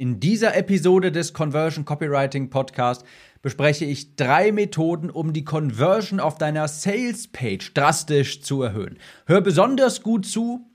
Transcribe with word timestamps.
In 0.00 0.20
dieser 0.20 0.54
Episode 0.54 1.10
des 1.10 1.32
Conversion 1.32 1.84
Copywriting 1.84 2.50
Podcast 2.50 3.04
bespreche 3.42 3.84
ich 3.84 4.14
drei 4.14 4.52
Methoden, 4.52 5.10
um 5.10 5.32
die 5.32 5.44
Conversion 5.44 6.20
auf 6.20 6.38
deiner 6.38 6.68
Sales 6.68 7.26
Page 7.26 7.74
drastisch 7.74 8.40
zu 8.40 8.62
erhöhen. 8.62 9.00
Hör 9.26 9.40
besonders 9.40 10.04
gut 10.04 10.24
zu, 10.24 10.70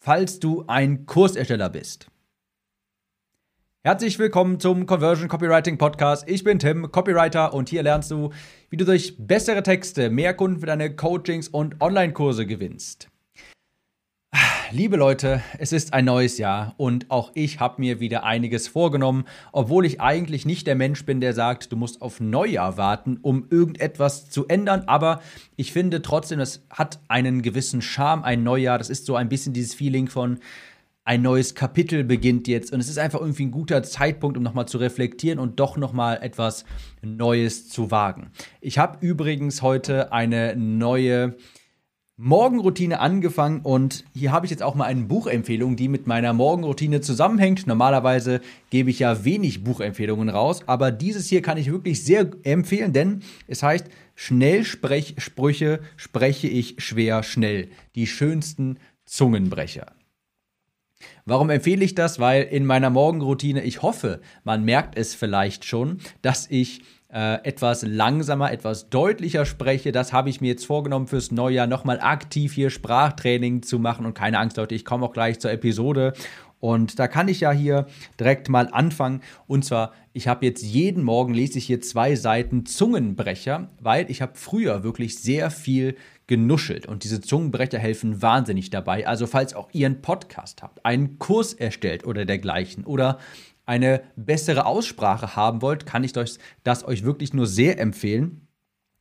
falls 0.00 0.40
du 0.40 0.64
ein 0.66 1.06
Kursersteller 1.06 1.70
bist. 1.70 2.08
Herzlich 3.84 4.18
willkommen 4.18 4.58
zum 4.58 4.86
Conversion 4.86 5.28
Copywriting 5.28 5.78
Podcast. 5.78 6.28
Ich 6.28 6.42
bin 6.42 6.58
Tim, 6.58 6.90
Copywriter 6.90 7.54
und 7.54 7.68
hier 7.68 7.84
lernst 7.84 8.10
du, 8.10 8.30
wie 8.70 8.76
du 8.76 8.84
durch 8.84 9.14
bessere 9.20 9.62
Texte 9.62 10.10
mehr 10.10 10.34
Kunden 10.34 10.58
für 10.58 10.66
deine 10.66 10.96
Coachings 10.96 11.46
und 11.46 11.80
Online-Kurse 11.80 12.44
gewinnst. 12.44 13.11
Liebe 14.74 14.96
Leute, 14.96 15.42
es 15.58 15.70
ist 15.72 15.92
ein 15.92 16.06
neues 16.06 16.38
Jahr 16.38 16.72
und 16.78 17.10
auch 17.10 17.32
ich 17.34 17.60
habe 17.60 17.78
mir 17.82 18.00
wieder 18.00 18.24
einiges 18.24 18.68
vorgenommen, 18.68 19.24
obwohl 19.52 19.84
ich 19.84 20.00
eigentlich 20.00 20.46
nicht 20.46 20.66
der 20.66 20.76
Mensch 20.76 21.04
bin, 21.04 21.20
der 21.20 21.34
sagt, 21.34 21.72
du 21.72 21.76
musst 21.76 22.00
auf 22.00 22.20
Neujahr 22.20 22.78
warten, 22.78 23.18
um 23.20 23.46
irgendetwas 23.50 24.30
zu 24.30 24.48
ändern. 24.48 24.84
Aber 24.86 25.20
ich 25.56 25.74
finde 25.74 26.00
trotzdem, 26.00 26.40
es 26.40 26.64
hat 26.70 27.00
einen 27.08 27.42
gewissen 27.42 27.82
Charme, 27.82 28.24
ein 28.24 28.44
Neujahr. 28.44 28.78
Das 28.78 28.88
ist 28.88 29.04
so 29.04 29.14
ein 29.14 29.28
bisschen 29.28 29.52
dieses 29.52 29.74
Feeling 29.74 30.08
von, 30.08 30.38
ein 31.04 31.20
neues 31.20 31.54
Kapitel 31.54 32.02
beginnt 32.02 32.48
jetzt 32.48 32.72
und 32.72 32.80
es 32.80 32.88
ist 32.88 32.98
einfach 32.98 33.20
irgendwie 33.20 33.44
ein 33.44 33.50
guter 33.50 33.82
Zeitpunkt, 33.82 34.38
um 34.38 34.42
nochmal 34.42 34.68
zu 34.68 34.78
reflektieren 34.78 35.38
und 35.38 35.60
doch 35.60 35.76
nochmal 35.76 36.20
etwas 36.22 36.64
Neues 37.02 37.68
zu 37.68 37.90
wagen. 37.90 38.30
Ich 38.62 38.78
habe 38.78 39.04
übrigens 39.04 39.60
heute 39.60 40.12
eine 40.12 40.56
neue 40.56 41.36
Morgenroutine 42.24 43.00
angefangen 43.00 43.62
und 43.62 44.04
hier 44.14 44.30
habe 44.30 44.46
ich 44.46 44.50
jetzt 44.50 44.62
auch 44.62 44.76
mal 44.76 44.84
eine 44.84 45.02
Buchempfehlung, 45.02 45.74
die 45.74 45.88
mit 45.88 46.06
meiner 46.06 46.32
Morgenroutine 46.32 47.00
zusammenhängt. 47.00 47.66
Normalerweise 47.66 48.40
gebe 48.70 48.90
ich 48.90 49.00
ja 49.00 49.24
wenig 49.24 49.64
Buchempfehlungen 49.64 50.28
raus, 50.28 50.62
aber 50.68 50.92
dieses 50.92 51.26
hier 51.26 51.42
kann 51.42 51.58
ich 51.58 51.72
wirklich 51.72 52.04
sehr 52.04 52.30
empfehlen, 52.44 52.92
denn 52.92 53.22
es 53.48 53.64
heißt 53.64 53.86
Schnellsprechsprüche 54.14 55.80
spreche 55.96 56.46
ich 56.46 56.76
schwer 56.78 57.24
schnell. 57.24 57.70
Die 57.96 58.06
schönsten 58.06 58.78
Zungenbrecher. 59.04 59.86
Warum 61.24 61.50
empfehle 61.50 61.84
ich 61.84 61.94
das? 61.94 62.18
Weil 62.18 62.42
in 62.44 62.66
meiner 62.66 62.90
Morgenroutine, 62.90 63.62
ich 63.62 63.82
hoffe, 63.82 64.20
man 64.44 64.64
merkt 64.64 64.98
es 64.98 65.14
vielleicht 65.14 65.64
schon, 65.64 65.98
dass 66.22 66.46
ich 66.50 66.82
äh, 67.12 67.44
etwas 67.44 67.82
langsamer, 67.82 68.52
etwas 68.52 68.88
deutlicher 68.88 69.44
spreche. 69.44 69.92
Das 69.92 70.12
habe 70.12 70.30
ich 70.30 70.40
mir 70.40 70.48
jetzt 70.48 70.64
vorgenommen 70.64 71.06
fürs 71.06 71.30
Neujahr, 71.30 71.66
nochmal 71.66 72.00
aktiv 72.00 72.54
hier 72.54 72.70
Sprachtraining 72.70 73.62
zu 73.62 73.78
machen. 73.78 74.06
Und 74.06 74.14
keine 74.14 74.38
Angst, 74.38 74.56
Leute, 74.56 74.74
ich 74.74 74.84
komme 74.84 75.04
auch 75.04 75.12
gleich 75.12 75.38
zur 75.38 75.50
Episode. 75.50 76.14
Und 76.62 77.00
da 77.00 77.08
kann 77.08 77.26
ich 77.26 77.40
ja 77.40 77.50
hier 77.50 77.86
direkt 78.20 78.48
mal 78.48 78.68
anfangen. 78.70 79.20
Und 79.48 79.64
zwar, 79.64 79.92
ich 80.12 80.28
habe 80.28 80.46
jetzt 80.46 80.62
jeden 80.62 81.02
Morgen 81.02 81.34
lese 81.34 81.58
ich 81.58 81.66
hier 81.66 81.80
zwei 81.80 82.14
Seiten 82.14 82.66
Zungenbrecher, 82.66 83.68
weil 83.80 84.08
ich 84.08 84.22
habe 84.22 84.34
früher 84.36 84.84
wirklich 84.84 85.18
sehr 85.18 85.50
viel 85.50 85.96
genuschelt. 86.28 86.86
Und 86.86 87.02
diese 87.02 87.20
Zungenbrecher 87.20 87.80
helfen 87.80 88.22
wahnsinnig 88.22 88.70
dabei. 88.70 89.08
Also 89.08 89.26
falls 89.26 89.54
auch 89.54 89.70
ihr 89.72 89.86
einen 89.86 90.02
Podcast 90.02 90.62
habt, 90.62 90.86
einen 90.86 91.18
Kurs 91.18 91.52
erstellt 91.52 92.06
oder 92.06 92.24
dergleichen 92.24 92.84
oder 92.84 93.18
eine 93.66 94.00
bessere 94.14 94.64
Aussprache 94.64 95.34
haben 95.34 95.62
wollt, 95.62 95.84
kann 95.84 96.04
ich 96.04 96.12
das 96.12 96.38
euch 96.84 97.02
wirklich 97.02 97.34
nur 97.34 97.48
sehr 97.48 97.80
empfehlen. 97.80 98.46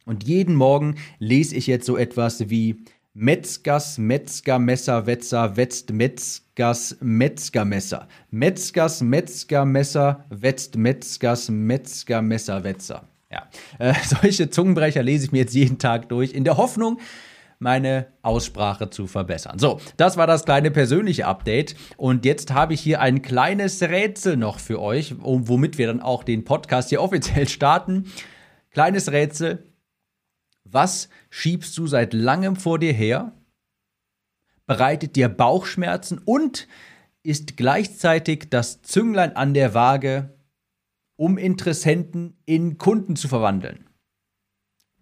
Und 0.07 0.23
jeden 0.23 0.55
Morgen 0.55 0.95
lese 1.19 1.55
ich 1.55 1.67
jetzt 1.67 1.85
so 1.85 1.95
etwas 1.95 2.49
wie 2.49 2.85
Metzgers, 3.13 3.97
Metzger, 3.97 4.57
Messer, 4.57 5.05
Wetzer, 5.05 5.57
Wetzt, 5.57 5.91
Metzgers, 5.91 6.95
Metzger, 7.01 7.65
Messer. 7.65 8.07
Metzgers, 8.29 9.01
Metzger, 9.01 9.65
Messer, 9.65 10.25
Wetzt, 10.29 10.77
Metzgers, 10.77 11.49
Metzger, 11.49 12.21
Messer, 12.21 12.63
Wetzer. 12.63 13.03
Ja, 13.29 13.49
äh, 13.79 13.93
solche 14.05 14.49
Zungenbrecher 14.49 15.03
lese 15.03 15.25
ich 15.25 15.31
mir 15.33 15.39
jetzt 15.39 15.53
jeden 15.53 15.77
Tag 15.77 16.07
durch, 16.07 16.31
in 16.31 16.45
der 16.45 16.55
Hoffnung, 16.55 16.99
meine 17.59 18.07
Aussprache 18.21 18.89
zu 18.89 19.07
verbessern. 19.07 19.59
So, 19.59 19.81
das 19.97 20.15
war 20.15 20.25
das 20.25 20.45
kleine 20.45 20.71
persönliche 20.71 21.27
Update. 21.27 21.75
Und 21.97 22.23
jetzt 22.23 22.53
habe 22.53 22.73
ich 22.73 22.79
hier 22.79 23.01
ein 23.01 23.21
kleines 23.21 23.81
Rätsel 23.81 24.37
noch 24.37 24.57
für 24.59 24.81
euch, 24.81 25.15
womit 25.19 25.77
wir 25.77 25.87
dann 25.87 25.99
auch 25.99 26.23
den 26.23 26.45
Podcast 26.45 26.89
hier 26.89 27.01
offiziell 27.01 27.47
starten. 27.49 28.05
Kleines 28.71 29.11
Rätsel. 29.11 29.70
Was 30.71 31.09
schiebst 31.29 31.77
du 31.77 31.85
seit 31.85 32.13
langem 32.13 32.55
vor 32.55 32.79
dir 32.79 32.93
her? 32.93 33.33
Bereitet 34.65 35.17
dir 35.17 35.27
Bauchschmerzen 35.27 36.19
und 36.23 36.67
ist 37.23 37.57
gleichzeitig 37.57 38.49
das 38.49 38.81
Zünglein 38.81 39.35
an 39.35 39.53
der 39.53 39.73
Waage, 39.73 40.33
um 41.17 41.37
Interessenten 41.37 42.37
in 42.45 42.77
Kunden 42.77 43.15
zu 43.15 43.27
verwandeln? 43.27 43.85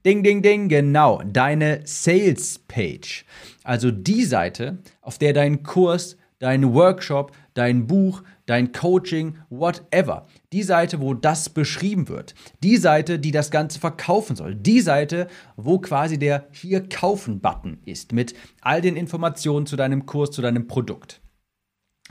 Ding, 0.06 0.24
ding, 0.24 0.42
ding, 0.42 0.70
genau, 0.70 1.22
deine 1.24 1.82
Sales 1.86 2.60
Page. 2.68 3.26
Also 3.64 3.92
die 3.92 4.24
Seite, 4.24 4.80
auf 5.02 5.18
der 5.18 5.34
dein 5.34 5.62
Kurs, 5.62 6.18
dein 6.40 6.74
Workshop, 6.74 7.36
dein 7.54 7.86
Buch, 7.86 8.24
dein 8.46 8.72
Coaching, 8.72 9.38
whatever. 9.50 10.26
Die 10.52 10.64
Seite, 10.64 11.00
wo 11.00 11.14
das 11.14 11.50
beschrieben 11.50 12.10
wird. 12.10 12.34
Die 12.64 12.78
Seite, 12.78 13.20
die 13.20 13.32
das 13.32 13.52
Ganze 13.52 13.80
verkaufen 13.80 14.36
soll. 14.36 14.56
Die 14.56 14.82
Seite, 14.82 15.28
wo 15.58 15.78
quasi 15.78 16.18
der 16.18 16.48
Hier 16.52 16.90
kaufen-Button 16.90 17.78
ist 17.86 18.14
mit 18.14 18.34
all 18.62 18.82
den 18.82 18.96
Informationen 18.96 19.68
zu 19.68 19.76
deinem 19.76 20.08
Kurs, 20.08 20.32
zu 20.32 20.42
deinem 20.42 20.66
Produkt. 20.66 21.22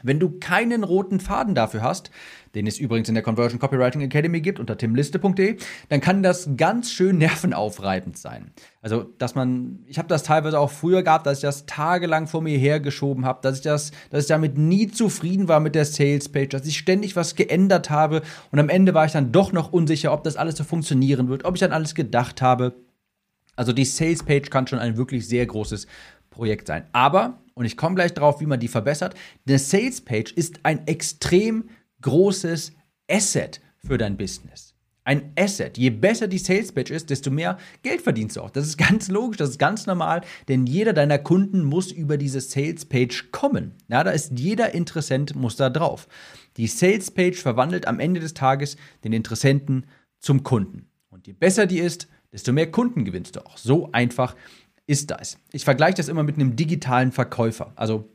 Wenn 0.03 0.21
du 0.21 0.39
keinen 0.39 0.85
roten 0.85 1.19
Faden 1.19 1.55
dafür 1.55 1.83
hast, 1.83 2.11
den 2.55 2.67
es 2.67 2.79
übrigens 2.79 3.09
in 3.09 3.15
der 3.15 3.23
Conversion 3.23 3.59
Copywriting 3.59 4.01
Academy 4.01 4.41
gibt 4.41 4.61
unter 4.61 4.79
timliste.de, 4.79 5.57
dann 5.89 6.01
kann 6.01 6.23
das 6.23 6.51
ganz 6.57 6.91
schön 6.91 7.19
nervenaufreibend 7.19 8.17
sein. 8.17 8.53
Also, 8.81 9.05
dass 9.19 9.35
man, 9.35 9.81
ich 9.87 9.99
habe 9.99 10.09
das 10.09 10.23
teilweise 10.23 10.59
auch 10.59 10.71
früher 10.71 11.03
gehabt, 11.03 11.27
dass 11.27 11.39
ich 11.39 11.43
das 11.43 11.67
tagelang 11.67 12.27
vor 12.27 12.43
mir 12.43 12.57
hergeschoben 12.57 13.25
habe, 13.25 13.41
dass 13.43 13.57
ich 13.57 13.63
das, 13.63 13.91
dass 14.11 14.25
ich 14.25 14.29
damit 14.29 14.57
nie 14.57 14.89
zufrieden 14.89 15.49
war 15.49 15.61
mit 15.61 15.75
der 15.75 15.85
Sales 15.85 16.29
Page, 16.29 16.51
dass 16.51 16.67
ich 16.67 16.79
ständig 16.79 17.17
was 17.17 17.35
geändert 17.35 17.91
habe 17.91 18.23
und 18.51 18.59
am 18.59 18.69
Ende 18.69 18.95
war 18.95 19.05
ich 19.05 19.13
dann 19.13 19.33
doch 19.33 19.53
noch 19.53 19.73
unsicher, 19.73 20.13
ob 20.13 20.23
das 20.23 20.37
alles 20.37 20.57
so 20.57 20.65
funktionieren 20.65 21.29
wird, 21.29 21.45
ob 21.45 21.57
ich 21.57 21.65
an 21.65 21.73
alles 21.73 21.95
gedacht 21.95 22.41
habe. 22.41 22.75
Also 23.57 23.73
die 23.73 23.85
Sales 23.85 24.23
Page 24.23 24.51
kann 24.51 24.69
schon 24.69 24.79
ein 24.79 24.97
wirklich 24.97 25.27
sehr 25.27 25.45
großes 25.45 25.89
Projekt 26.31 26.69
sein. 26.69 26.85
Aber, 26.93 27.41
und 27.59 27.65
ich 27.65 27.77
komme 27.77 27.97
gleich 27.97 28.15
darauf, 28.15 28.41
wie 28.41 28.47
man 28.47 28.61
die 28.61 28.69
verbessert, 28.69 29.17
eine 29.47 29.59
Sales 29.59 30.01
Page 30.01 30.31
ist 30.31 30.61
ein 30.63 30.87
extrem 30.87 31.65
großes 32.03 32.73
Asset 33.11 33.61
für 33.79 33.99
dein 33.99 34.17
Business. 34.17 34.77
Ein 35.03 35.33
Asset. 35.37 35.77
Je 35.77 35.91
besser 35.91 36.29
die 36.29 36.39
Sales 36.39 36.71
Page 36.71 36.93
ist, 36.93 37.11
desto 37.11 37.33
mehr 37.33 37.59
Geld 37.83 38.01
verdienst 38.01 38.37
du 38.37 38.43
auch. 38.43 38.51
Das 38.51 38.65
ist 38.65 38.79
ganz 38.79 39.09
logisch, 39.09 39.39
das 39.39 39.51
ist 39.51 39.59
ganz 39.59 39.87
normal, 39.87 40.21
denn 40.47 40.67
jeder 40.67 40.93
deiner 40.93 41.19
Kunden 41.19 41.65
muss 41.65 41.91
über 41.91 42.17
diese 42.17 42.41
Sales 42.41 42.85
Page 42.85 43.33
kommen. 43.33 43.75
Ja, 43.89 44.05
da 44.05 44.13
ist 44.13 44.39
jeder 44.39 44.73
Interessent 44.73 45.35
muss 45.35 45.57
da 45.57 45.69
drauf. 45.69 46.07
Die 46.59 46.69
Sales 46.69 47.11
Page 47.11 47.39
verwandelt 47.43 47.89
am 47.89 47.99
Ende 47.99 48.21
des 48.21 48.35
Tages 48.35 48.77
den 49.03 49.13
Interessenten 49.13 49.87
zum 50.21 50.45
Kunden. 50.45 50.87
Und 51.11 51.27
je 51.27 51.33
besser 51.33 51.67
die 51.67 51.81
ist, 51.81 52.07
desto 52.31 52.53
mehr 52.53 52.71
Kunden 52.71 53.05
gewinnst 53.05 53.35
du 53.35 53.45
auch. 53.45 53.59
So 53.59 53.91
einfach 53.91 54.37
ist 54.89 55.11
das. 55.11 55.39
Ich 55.53 55.65
vergleiche 55.65 55.99
das 55.99 56.09
immer 56.09 56.23
mit 56.25 56.37
einem 56.37 56.57
digitalen 56.57 57.13
Verkäufer. 57.13 57.73
Also 57.77 58.09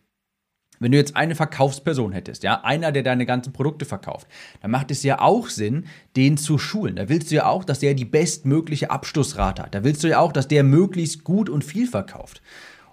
wenn 0.79 0.91
du 0.91 0.97
jetzt 0.97 1.15
eine 1.15 1.35
Verkaufsperson 1.35 2.11
hättest, 2.11 2.43
ja, 2.43 2.61
einer, 2.63 2.91
der 2.91 3.03
deine 3.03 3.25
ganzen 3.25 3.53
Produkte 3.53 3.85
verkauft, 3.85 4.27
dann 4.61 4.71
macht 4.71 4.89
es 4.89 5.03
ja 5.03 5.21
auch 5.21 5.47
Sinn, 5.47 5.85
den 6.15 6.35
zu 6.35 6.57
schulen. 6.57 6.95
Da 6.95 7.07
willst 7.09 7.31
du 7.31 7.35
ja 7.35 7.45
auch, 7.45 7.63
dass 7.63 7.79
der 7.79 7.93
die 7.93 8.05
bestmögliche 8.05 8.89
Abschlussrate 8.89 9.61
hat. 9.63 9.75
Da 9.75 9.83
willst 9.83 10.03
du 10.03 10.09
ja 10.09 10.19
auch, 10.19 10.31
dass 10.31 10.47
der 10.47 10.63
möglichst 10.63 11.23
gut 11.23 11.47
und 11.47 11.63
viel 11.63 11.87
verkauft. 11.87 12.41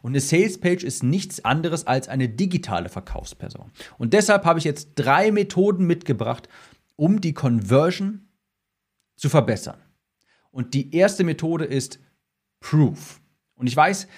Und 0.03 0.13
eine 0.13 0.21
Salespage 0.21 0.85
ist 0.87 1.03
nichts 1.03 1.45
anderes 1.45 1.87
als 1.87 2.09
eine 2.09 2.29
digitale 2.29 2.91
Verkaufsperson. 2.91 3.73
Und 3.99 4.13
deshalb 4.13 4.45
habe 4.45 4.59
ich 4.59 4.65
jetzt 4.65 4.93
drei 4.95 5.33
Methoden 5.33 5.87
mitgebracht, 5.87 6.49
um 6.97 7.21
die 7.21 7.35
Conversion 7.35 8.29
zu 9.17 9.31
verbessern. 9.31 9.81
Und 10.51 10.75
die 10.75 10.95
erste 10.95 11.25
Methode 11.25 11.65
ist 11.65 11.99
Proof. 12.61 13.21
Und 13.61 13.67
ich 13.67 13.77
weiß, 13.77 14.09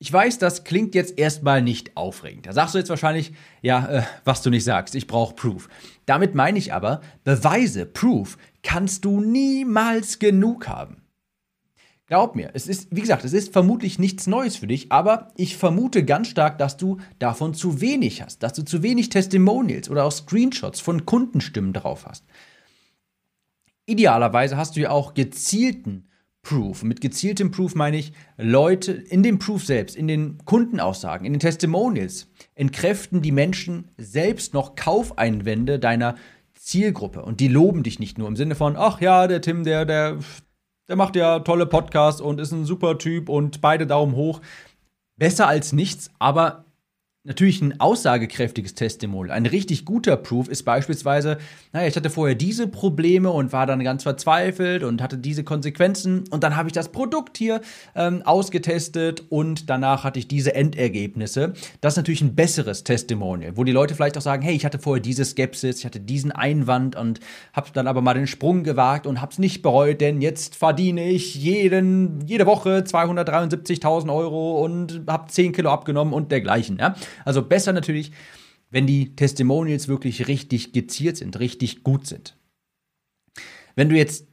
ich 0.00 0.12
weiß, 0.12 0.38
das 0.38 0.62
klingt 0.62 0.94
jetzt 0.94 1.18
erstmal 1.18 1.60
nicht 1.60 1.96
aufregend. 1.96 2.46
Da 2.46 2.52
sagst 2.52 2.74
du 2.74 2.78
jetzt 2.78 2.88
wahrscheinlich, 2.88 3.32
ja, 3.62 3.86
äh, 3.88 4.02
was 4.24 4.42
du 4.42 4.50
nicht 4.50 4.64
sagst, 4.64 4.94
ich 4.94 5.08
brauche 5.08 5.34
Proof. 5.34 5.68
Damit 6.06 6.36
meine 6.36 6.58
ich 6.58 6.72
aber, 6.72 7.00
Beweise, 7.24 7.84
Proof, 7.84 8.38
kannst 8.62 9.04
du 9.04 9.20
niemals 9.20 10.20
genug 10.20 10.68
haben. 10.68 11.02
Glaub 12.06 12.36
mir, 12.36 12.52
es 12.54 12.68
ist, 12.68 12.88
wie 12.90 13.02
gesagt, 13.02 13.24
es 13.24 13.34
ist 13.34 13.52
vermutlich 13.52 13.98
nichts 13.98 14.26
Neues 14.26 14.56
für 14.56 14.66
dich, 14.66 14.90
aber 14.90 15.32
ich 15.36 15.58
vermute 15.58 16.04
ganz 16.04 16.28
stark, 16.28 16.56
dass 16.56 16.78
du 16.78 16.98
davon 17.18 17.52
zu 17.52 17.82
wenig 17.82 18.22
hast, 18.22 18.42
dass 18.42 18.54
du 18.54 18.62
zu 18.62 18.82
wenig 18.82 19.10
Testimonials 19.10 19.90
oder 19.90 20.04
auch 20.04 20.12
Screenshots 20.12 20.80
von 20.80 21.04
Kundenstimmen 21.04 21.74
drauf 21.74 22.06
hast. 22.06 22.24
Idealerweise 23.84 24.56
hast 24.56 24.76
du 24.76 24.80
ja 24.80 24.90
auch 24.90 25.12
gezielten 25.12 26.07
Proof. 26.48 26.82
Mit 26.82 27.02
gezieltem 27.02 27.50
Proof 27.50 27.74
meine 27.74 27.98
ich, 27.98 28.14
Leute 28.38 28.92
in 28.92 29.22
dem 29.22 29.38
Proof 29.38 29.66
selbst, 29.66 29.94
in 29.94 30.08
den 30.08 30.38
Kundenaussagen, 30.46 31.26
in 31.26 31.34
den 31.34 31.40
Testimonials, 31.40 32.26
entkräften 32.54 33.20
die 33.20 33.32
Menschen 33.32 33.90
selbst 33.98 34.54
noch 34.54 34.74
Kaufeinwände 34.74 35.78
deiner 35.78 36.14
Zielgruppe. 36.54 37.22
Und 37.22 37.40
die 37.40 37.48
loben 37.48 37.82
dich 37.82 37.98
nicht 37.98 38.16
nur 38.16 38.28
im 38.28 38.36
Sinne 38.36 38.54
von, 38.54 38.76
ach 38.78 39.02
ja, 39.02 39.26
der 39.26 39.42
Tim, 39.42 39.62
der, 39.62 39.84
der, 39.84 40.20
der 40.88 40.96
macht 40.96 41.16
ja 41.16 41.40
tolle 41.40 41.66
Podcasts 41.66 42.22
und 42.22 42.40
ist 42.40 42.52
ein 42.52 42.64
super 42.64 42.96
Typ 42.96 43.28
und 43.28 43.60
beide 43.60 43.86
Daumen 43.86 44.14
hoch. 44.14 44.40
Besser 45.18 45.48
als 45.48 45.74
nichts, 45.74 46.10
aber 46.18 46.64
natürlich 47.28 47.60
ein 47.60 47.78
aussagekräftiges 47.78 48.74
Testimonial. 48.74 49.36
Ein 49.36 49.46
richtig 49.46 49.84
guter 49.84 50.16
Proof 50.16 50.48
ist 50.48 50.64
beispielsweise, 50.64 51.38
naja, 51.72 51.86
ich 51.86 51.94
hatte 51.94 52.10
vorher 52.10 52.34
diese 52.34 52.66
Probleme 52.66 53.30
und 53.30 53.52
war 53.52 53.66
dann 53.66 53.84
ganz 53.84 54.02
verzweifelt 54.02 54.82
und 54.82 55.02
hatte 55.02 55.18
diese 55.18 55.44
Konsequenzen 55.44 56.24
und 56.30 56.42
dann 56.42 56.56
habe 56.56 56.68
ich 56.68 56.72
das 56.72 56.88
Produkt 56.88 57.36
hier 57.36 57.60
ähm, 57.94 58.22
ausgetestet 58.24 59.24
und 59.28 59.68
danach 59.68 60.04
hatte 60.04 60.18
ich 60.18 60.26
diese 60.26 60.54
Endergebnisse. 60.54 61.52
Das 61.82 61.92
ist 61.92 61.96
natürlich 61.98 62.22
ein 62.22 62.34
besseres 62.34 62.82
Testimonial, 62.82 63.56
wo 63.56 63.64
die 63.64 63.72
Leute 63.72 63.94
vielleicht 63.94 64.16
auch 64.16 64.22
sagen, 64.22 64.42
hey, 64.42 64.56
ich 64.56 64.64
hatte 64.64 64.78
vorher 64.78 65.02
diese 65.02 65.24
Skepsis, 65.24 65.80
ich 65.80 65.84
hatte 65.84 66.00
diesen 66.00 66.32
Einwand 66.32 66.96
und 66.96 67.20
habe 67.52 67.68
dann 67.74 67.86
aber 67.86 68.00
mal 68.00 68.14
den 68.14 68.26
Sprung 68.26 68.64
gewagt 68.64 69.06
und 69.06 69.20
habe 69.20 69.32
es 69.32 69.38
nicht 69.38 69.60
bereut, 69.60 70.00
denn 70.00 70.22
jetzt 70.22 70.56
verdiene 70.56 71.10
ich 71.10 71.34
jeden, 71.34 72.26
jede 72.26 72.46
Woche 72.46 72.78
273.000 72.78 74.14
Euro 74.14 74.64
und 74.64 75.02
habe 75.06 75.30
10 75.30 75.52
Kilo 75.52 75.70
abgenommen 75.70 76.14
und 76.14 76.32
dergleichen. 76.32 76.78
Ja? 76.78 76.94
Also 77.24 77.42
besser 77.42 77.72
natürlich, 77.72 78.12
wenn 78.70 78.86
die 78.86 79.14
Testimonials 79.16 79.88
wirklich 79.88 80.28
richtig 80.28 80.72
gezielt 80.72 81.16
sind, 81.16 81.38
richtig 81.38 81.82
gut 81.82 82.06
sind. 82.06 82.36
Wenn 83.74 83.88
du 83.88 83.96
jetzt 83.96 84.26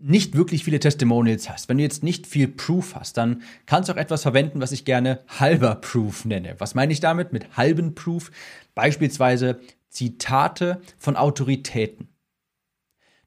nicht 0.00 0.36
wirklich 0.36 0.64
viele 0.64 0.80
Testimonials 0.80 1.48
hast, 1.48 1.68
wenn 1.68 1.76
du 1.76 1.84
jetzt 1.84 2.02
nicht 2.02 2.26
viel 2.26 2.48
Proof 2.48 2.96
hast, 2.96 3.16
dann 3.16 3.42
kannst 3.66 3.88
du 3.88 3.92
auch 3.92 3.98
etwas 3.98 4.22
verwenden, 4.22 4.60
was 4.60 4.72
ich 4.72 4.84
gerne 4.84 5.20
halber 5.28 5.76
Proof 5.76 6.24
nenne. 6.24 6.56
Was 6.58 6.74
meine 6.74 6.92
ich 6.92 7.00
damit 7.00 7.32
mit 7.32 7.56
halben 7.56 7.94
Proof? 7.94 8.30
Beispielsweise 8.74 9.60
Zitate 9.88 10.80
von 10.98 11.16
Autoritäten. 11.16 12.08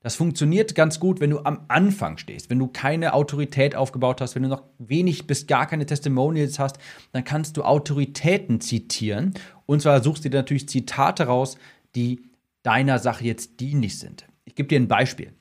Das 0.05 0.15
funktioniert 0.15 0.75
ganz 0.75 0.99
gut, 0.99 1.19
wenn 1.19 1.31
du 1.31 1.39
am 1.45 1.61
Anfang 1.67 2.19
stehst, 2.19 2.51
wenn 2.51 2.59
du 2.59 2.67
keine 2.67 3.15
Autorität 3.15 3.75
aufgebaut 3.75 4.21
hast, 4.21 4.35
wenn 4.35 4.43
du 4.43 4.49
noch 4.49 4.61
wenig 4.77 5.25
bis 5.25 5.47
gar 5.47 5.65
keine 5.65 5.87
Testimonials 5.87 6.59
hast, 6.59 6.77
dann 7.11 7.23
kannst 7.23 7.57
du 7.57 7.63
Autoritäten 7.63 8.61
zitieren. 8.61 9.33
Und 9.65 9.81
zwar 9.81 10.03
suchst 10.03 10.23
du 10.23 10.29
dir 10.29 10.37
natürlich 10.37 10.69
Zitate 10.69 11.23
raus, 11.23 11.57
die 11.95 12.21
deiner 12.61 12.99
Sache 12.99 13.25
jetzt 13.25 13.59
dienlich 13.59 13.97
sind. 13.97 14.27
Ich 14.43 14.53
gebe 14.53 14.69
dir 14.69 14.79
ein 14.79 14.87
Beispiel. 14.87 15.33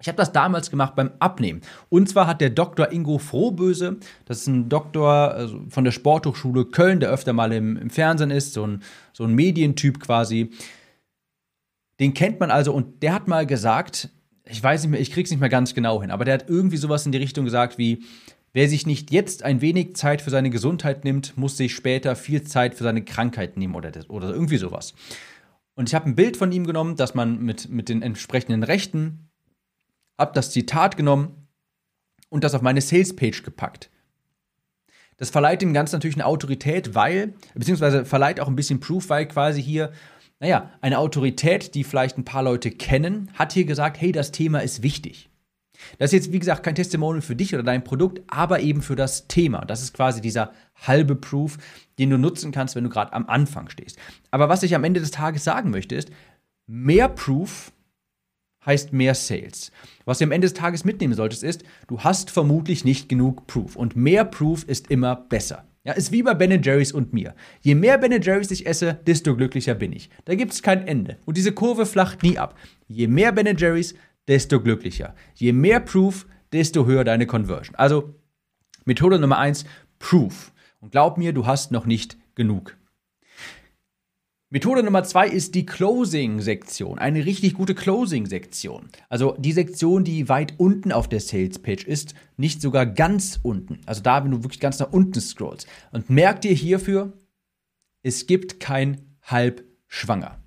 Ich 0.00 0.06
habe 0.06 0.16
das 0.16 0.30
damals 0.30 0.70
gemacht 0.70 0.94
beim 0.94 1.10
Abnehmen. 1.18 1.62
Und 1.88 2.08
zwar 2.08 2.28
hat 2.28 2.40
der 2.40 2.50
Dr. 2.50 2.92
Ingo 2.92 3.18
Frohböse, 3.18 3.96
das 4.26 4.42
ist 4.42 4.46
ein 4.46 4.68
Doktor 4.68 5.34
also 5.34 5.60
von 5.70 5.82
der 5.82 5.90
Sporthochschule 5.90 6.66
Köln, 6.66 7.00
der 7.00 7.10
öfter 7.10 7.32
mal 7.32 7.52
im, 7.52 7.76
im 7.76 7.90
Fernsehen 7.90 8.30
ist, 8.30 8.52
so 8.52 8.64
ein, 8.64 8.84
so 9.12 9.24
ein 9.24 9.34
Medientyp 9.34 9.98
quasi, 9.98 10.52
den 12.02 12.14
kennt 12.14 12.40
man 12.40 12.50
also 12.50 12.72
und 12.72 13.00
der 13.04 13.14
hat 13.14 13.28
mal 13.28 13.46
gesagt, 13.46 14.08
ich 14.44 14.60
weiß 14.60 14.82
nicht 14.82 14.90
mehr, 14.90 15.00
ich 15.00 15.12
krieg's 15.12 15.30
nicht 15.30 15.38
mehr 15.38 15.48
ganz 15.48 15.72
genau 15.72 16.00
hin, 16.02 16.10
aber 16.10 16.24
der 16.24 16.34
hat 16.34 16.48
irgendwie 16.48 16.76
sowas 16.76 17.06
in 17.06 17.12
die 17.12 17.18
Richtung 17.18 17.44
gesagt 17.44 17.78
wie, 17.78 18.02
wer 18.52 18.68
sich 18.68 18.86
nicht 18.86 19.12
jetzt 19.12 19.44
ein 19.44 19.60
wenig 19.60 19.94
Zeit 19.94 20.20
für 20.20 20.30
seine 20.30 20.50
Gesundheit 20.50 21.04
nimmt, 21.04 21.38
muss 21.38 21.56
sich 21.56 21.72
später 21.72 22.16
viel 22.16 22.42
Zeit 22.42 22.74
für 22.74 22.82
seine 22.82 23.04
Krankheit 23.04 23.56
nehmen 23.56 23.76
oder, 23.76 23.92
oder 24.08 24.30
irgendwie 24.30 24.56
sowas. 24.56 24.94
Und 25.74 25.88
ich 25.88 25.94
habe 25.94 26.06
ein 26.06 26.16
Bild 26.16 26.36
von 26.36 26.50
ihm 26.50 26.66
genommen, 26.66 26.96
das 26.96 27.14
man 27.14 27.38
mit, 27.38 27.68
mit 27.68 27.88
den 27.88 28.02
entsprechenden 28.02 28.64
Rechten, 28.64 29.30
habe 30.18 30.32
das 30.34 30.50
Zitat 30.50 30.96
genommen 30.96 31.46
und 32.30 32.42
das 32.42 32.56
auf 32.56 32.62
meine 32.62 32.80
Sales-Page 32.80 33.44
gepackt. 33.44 33.90
Das 35.18 35.30
verleiht 35.30 35.62
dem 35.62 35.72
Ganzen 35.72 35.94
natürlich 35.94 36.16
eine 36.16 36.26
Autorität, 36.26 36.96
weil, 36.96 37.34
beziehungsweise 37.54 38.04
verleiht 38.04 38.40
auch 38.40 38.48
ein 38.48 38.56
bisschen 38.56 38.80
Proof, 38.80 39.08
weil 39.08 39.28
quasi 39.28 39.62
hier 39.62 39.92
naja, 40.42 40.72
eine 40.80 40.98
Autorität, 40.98 41.76
die 41.76 41.84
vielleicht 41.84 42.18
ein 42.18 42.24
paar 42.24 42.42
Leute 42.42 42.72
kennen, 42.72 43.30
hat 43.34 43.52
hier 43.52 43.64
gesagt, 43.64 44.00
hey, 44.00 44.10
das 44.10 44.32
Thema 44.32 44.58
ist 44.58 44.82
wichtig. 44.82 45.30
Das 45.98 46.08
ist 46.08 46.14
jetzt, 46.14 46.32
wie 46.32 46.40
gesagt, 46.40 46.64
kein 46.64 46.74
Testimonial 46.74 47.22
für 47.22 47.36
dich 47.36 47.54
oder 47.54 47.62
dein 47.62 47.84
Produkt, 47.84 48.22
aber 48.26 48.58
eben 48.58 48.82
für 48.82 48.96
das 48.96 49.28
Thema. 49.28 49.64
Das 49.64 49.82
ist 49.82 49.94
quasi 49.94 50.20
dieser 50.20 50.52
halbe 50.74 51.14
Proof, 51.14 51.58
den 52.00 52.10
du 52.10 52.18
nutzen 52.18 52.50
kannst, 52.50 52.74
wenn 52.74 52.82
du 52.82 52.90
gerade 52.90 53.12
am 53.12 53.28
Anfang 53.28 53.70
stehst. 53.70 53.98
Aber 54.32 54.48
was 54.48 54.64
ich 54.64 54.74
am 54.74 54.82
Ende 54.82 54.98
des 54.98 55.12
Tages 55.12 55.44
sagen 55.44 55.70
möchte, 55.70 55.94
ist, 55.94 56.10
mehr 56.66 57.08
Proof 57.08 57.70
heißt 58.66 58.92
mehr 58.92 59.14
Sales. 59.14 59.70
Was 60.06 60.18
du 60.18 60.24
am 60.24 60.32
Ende 60.32 60.46
des 60.46 60.54
Tages 60.54 60.84
mitnehmen 60.84 61.14
solltest, 61.14 61.44
ist, 61.44 61.62
du 61.86 62.00
hast 62.00 62.32
vermutlich 62.32 62.84
nicht 62.84 63.08
genug 63.08 63.46
Proof. 63.46 63.76
Und 63.76 63.94
mehr 63.94 64.24
Proof 64.24 64.64
ist 64.64 64.90
immer 64.90 65.14
besser. 65.14 65.64
Ja, 65.84 65.94
ist 65.94 66.12
wie 66.12 66.22
bei 66.22 66.34
Ben 66.34 66.62
Jerry's 66.62 66.92
und 66.92 67.12
mir. 67.12 67.34
Je 67.60 67.74
mehr 67.74 67.98
Ben 67.98 68.22
Jerry's 68.22 68.52
ich 68.52 68.66
esse, 68.66 69.00
desto 69.06 69.36
glücklicher 69.36 69.74
bin 69.74 69.92
ich. 69.92 70.10
Da 70.24 70.36
gibt 70.36 70.52
es 70.52 70.62
kein 70.62 70.86
Ende. 70.86 71.18
Und 71.24 71.36
diese 71.36 71.52
Kurve 71.52 71.86
flacht 71.86 72.22
nie 72.22 72.38
ab. 72.38 72.56
Je 72.86 73.08
mehr 73.08 73.32
Ben 73.32 73.56
Jerry's, 73.56 73.94
desto 74.28 74.60
glücklicher. 74.60 75.14
Je 75.34 75.52
mehr 75.52 75.80
Proof, 75.80 76.26
desto 76.52 76.86
höher 76.86 77.02
deine 77.02 77.26
Conversion. 77.26 77.74
Also 77.74 78.14
Methode 78.84 79.18
Nummer 79.18 79.38
eins: 79.38 79.64
Proof. 79.98 80.52
Und 80.80 80.92
glaub 80.92 81.18
mir, 81.18 81.32
du 81.32 81.46
hast 81.46 81.72
noch 81.72 81.86
nicht 81.86 82.16
genug. 82.34 82.76
Methode 84.54 84.82
Nummer 84.82 85.02
zwei 85.02 85.28
ist 85.28 85.54
die 85.54 85.64
Closing-Sektion. 85.64 86.98
Eine 86.98 87.24
richtig 87.24 87.54
gute 87.54 87.74
Closing-Sektion. 87.74 88.90
Also 89.08 89.34
die 89.38 89.52
Sektion, 89.52 90.04
die 90.04 90.28
weit 90.28 90.52
unten 90.58 90.92
auf 90.92 91.08
der 91.08 91.20
Sales-Page 91.20 91.84
ist, 91.84 92.14
nicht 92.36 92.60
sogar 92.60 92.84
ganz 92.84 93.40
unten. 93.42 93.80
Also 93.86 94.02
da, 94.02 94.22
wenn 94.22 94.30
du 94.30 94.44
wirklich 94.44 94.60
ganz 94.60 94.78
nach 94.78 94.92
unten 94.92 95.22
scrollst. 95.22 95.66
Und 95.90 96.10
merk 96.10 96.42
dir 96.42 96.52
hierfür, 96.52 97.14
es 98.02 98.26
gibt 98.26 98.60
kein 98.60 99.16
Halbschwanger. 99.22 100.38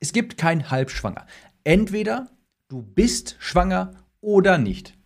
Es 0.00 0.14
gibt 0.14 0.38
kein 0.38 0.70
Halbschwanger. 0.70 1.26
Entweder 1.62 2.30
du 2.68 2.80
bist 2.80 3.36
schwanger 3.38 4.02
oder 4.22 4.56
nicht. 4.56 4.96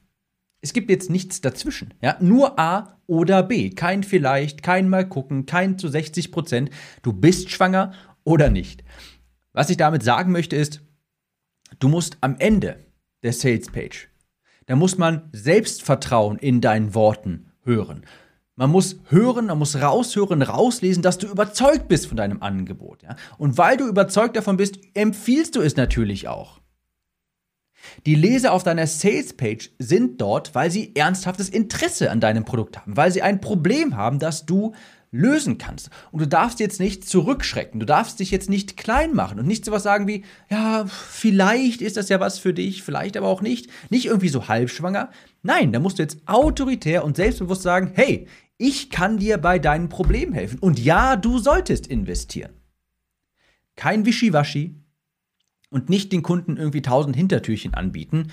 Es 0.62 0.72
gibt 0.72 0.90
jetzt 0.90 1.10
nichts 1.10 1.40
dazwischen. 1.40 1.94
Ja? 2.00 2.16
Nur 2.20 2.60
A 2.60 3.00
oder 3.06 3.42
B. 3.42 3.70
Kein 3.70 4.04
vielleicht, 4.04 4.62
kein 4.62 4.88
mal 4.88 5.08
gucken, 5.08 5.46
kein 5.46 5.78
zu 5.78 5.88
60 5.88 6.30
Prozent. 6.30 6.70
Du 7.02 7.12
bist 7.12 7.50
schwanger 7.50 7.92
oder 8.30 8.48
nicht. 8.48 8.84
Was 9.52 9.70
ich 9.70 9.76
damit 9.76 10.02
sagen 10.02 10.32
möchte 10.32 10.56
ist, 10.56 10.80
du 11.80 11.88
musst 11.88 12.16
am 12.20 12.36
Ende 12.38 12.78
der 13.22 13.32
Sales 13.32 13.70
Page, 13.70 14.08
da 14.66 14.76
muss 14.76 14.96
man 14.96 15.28
Selbstvertrauen 15.32 16.38
in 16.38 16.60
deinen 16.60 16.94
Worten 16.94 17.50
hören. 17.64 18.06
Man 18.54 18.70
muss 18.70 19.00
hören, 19.08 19.46
man 19.46 19.58
muss 19.58 19.80
raushören, 19.80 20.42
rauslesen, 20.42 21.02
dass 21.02 21.18
du 21.18 21.26
überzeugt 21.26 21.88
bist 21.88 22.06
von 22.06 22.16
deinem 22.16 22.42
Angebot. 22.42 23.02
Ja? 23.02 23.16
Und 23.36 23.58
weil 23.58 23.76
du 23.76 23.88
überzeugt 23.88 24.36
davon 24.36 24.56
bist, 24.56 24.78
empfiehlst 24.94 25.56
du 25.56 25.60
es 25.60 25.76
natürlich 25.76 26.28
auch. 26.28 26.60
Die 28.06 28.14
Leser 28.14 28.52
auf 28.52 28.62
deiner 28.62 28.86
Sales-Page 28.86 29.70
sind 29.78 30.20
dort, 30.20 30.54
weil 30.54 30.70
sie 30.70 30.94
ernsthaftes 30.94 31.48
Interesse 31.48 32.10
an 32.10 32.20
deinem 32.20 32.44
Produkt 32.44 32.78
haben, 32.78 32.96
weil 32.96 33.10
sie 33.10 33.22
ein 33.22 33.40
Problem 33.40 33.96
haben, 33.96 34.18
das 34.18 34.46
du 34.46 34.74
lösen 35.12 35.58
kannst. 35.58 35.90
Und 36.12 36.20
du 36.22 36.28
darfst 36.28 36.60
jetzt 36.60 36.80
nicht 36.80 37.08
zurückschrecken, 37.08 37.80
du 37.80 37.86
darfst 37.86 38.20
dich 38.20 38.30
jetzt 38.30 38.48
nicht 38.48 38.76
klein 38.76 39.14
machen 39.14 39.40
und 39.40 39.46
nicht 39.46 39.64
sowas 39.64 39.82
sagen 39.82 40.06
wie, 40.06 40.24
ja, 40.48 40.86
vielleicht 40.86 41.82
ist 41.82 41.96
das 41.96 42.08
ja 42.08 42.20
was 42.20 42.38
für 42.38 42.54
dich, 42.54 42.82
vielleicht 42.82 43.16
aber 43.16 43.26
auch 43.26 43.42
nicht. 43.42 43.70
Nicht 43.90 44.06
irgendwie 44.06 44.28
so 44.28 44.48
halbschwanger. 44.48 45.10
Nein, 45.42 45.72
da 45.72 45.80
musst 45.80 45.98
du 45.98 46.02
jetzt 46.02 46.18
autoritär 46.26 47.04
und 47.04 47.16
selbstbewusst 47.16 47.62
sagen, 47.62 47.90
hey, 47.94 48.28
ich 48.56 48.90
kann 48.90 49.18
dir 49.18 49.38
bei 49.38 49.58
deinen 49.58 49.88
Problemen 49.88 50.32
helfen. 50.32 50.58
Und 50.58 50.78
ja, 50.78 51.16
du 51.16 51.38
solltest 51.38 51.86
investieren. 51.86 52.52
Kein 53.74 54.04
Wischiwaschi 54.04 54.76
und 55.70 55.88
nicht 55.88 56.12
den 56.12 56.22
Kunden 56.22 56.56
irgendwie 56.56 56.82
tausend 56.82 57.16
Hintertürchen 57.16 57.74
anbieten 57.74 58.28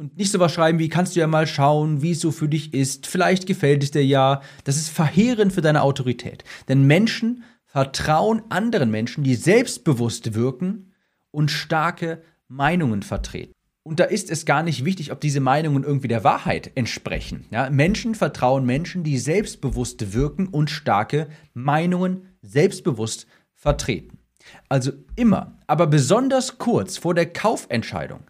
und 0.00 0.16
nicht 0.16 0.32
sowas 0.32 0.54
schreiben 0.54 0.78
wie, 0.78 0.88
kannst 0.88 1.14
du 1.14 1.20
ja 1.20 1.26
mal 1.26 1.46
schauen, 1.46 2.00
wie 2.00 2.12
es 2.12 2.20
so 2.20 2.30
für 2.30 2.48
dich 2.48 2.72
ist, 2.72 3.06
vielleicht 3.06 3.46
gefällt 3.46 3.82
es 3.82 3.90
dir 3.90 4.04
ja. 4.04 4.40
Das 4.64 4.78
ist 4.78 4.88
verheerend 4.88 5.52
für 5.52 5.60
deine 5.60 5.82
Autorität. 5.82 6.42
Denn 6.68 6.86
Menschen 6.86 7.44
vertrauen 7.66 8.42
anderen 8.48 8.90
Menschen, 8.90 9.24
die 9.24 9.34
selbstbewusst 9.34 10.34
wirken 10.34 10.94
und 11.30 11.50
starke 11.50 12.22
Meinungen 12.48 13.02
vertreten. 13.02 13.52
Und 13.82 14.00
da 14.00 14.04
ist 14.04 14.30
es 14.30 14.46
gar 14.46 14.62
nicht 14.62 14.86
wichtig, 14.86 15.12
ob 15.12 15.20
diese 15.20 15.40
Meinungen 15.40 15.84
irgendwie 15.84 16.08
der 16.08 16.24
Wahrheit 16.24 16.70
entsprechen. 16.76 17.44
Ja, 17.50 17.68
Menschen 17.68 18.14
vertrauen 18.14 18.64
Menschen, 18.64 19.04
die 19.04 19.18
selbstbewusst 19.18 20.14
wirken 20.14 20.48
und 20.48 20.70
starke 20.70 21.28
Meinungen 21.52 22.26
selbstbewusst 22.40 23.26
vertreten. 23.54 24.18
Also 24.70 24.92
immer, 25.16 25.58
aber 25.66 25.86
besonders 25.86 26.56
kurz 26.56 26.96
vor 26.96 27.14
der 27.14 27.30
Kaufentscheidung 27.30 28.20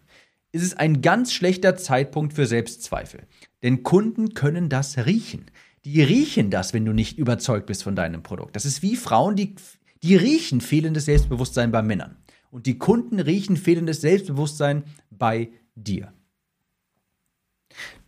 ist 0.51 0.63
es 0.63 0.73
ein 0.73 1.01
ganz 1.01 1.33
schlechter 1.33 1.75
Zeitpunkt 1.75 2.33
für 2.33 2.45
Selbstzweifel. 2.45 3.23
Denn 3.63 3.83
Kunden 3.83 4.33
können 4.33 4.69
das 4.69 5.05
riechen. 5.05 5.45
Die 5.85 6.01
riechen 6.01 6.51
das, 6.51 6.73
wenn 6.73 6.85
du 6.85 6.93
nicht 6.93 7.17
überzeugt 7.17 7.65
bist 7.65 7.83
von 7.83 7.95
deinem 7.95 8.21
Produkt. 8.21 8.55
Das 8.55 8.65
ist 8.65 8.81
wie 8.81 8.95
Frauen, 8.95 9.35
die, 9.35 9.55
die 10.03 10.15
riechen 10.15 10.61
fehlendes 10.61 11.05
Selbstbewusstsein 11.05 11.71
bei 11.71 11.81
Männern. 11.81 12.17
Und 12.51 12.65
die 12.65 12.77
Kunden 12.77 13.19
riechen 13.19 13.57
fehlendes 13.57 14.01
Selbstbewusstsein 14.01 14.83
bei 15.09 15.51
dir. 15.75 16.13